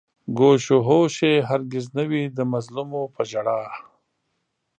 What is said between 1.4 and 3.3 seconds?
هر گِز نه وي د مظلومو په